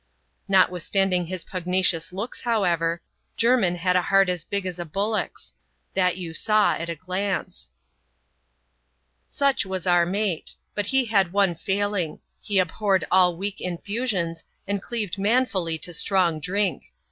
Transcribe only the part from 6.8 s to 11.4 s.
a glance. Such was our mate; but he had